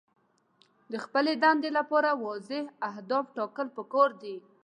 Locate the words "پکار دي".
3.77-4.35